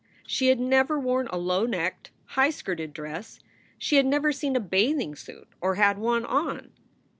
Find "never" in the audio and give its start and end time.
0.59-0.99, 4.07-4.31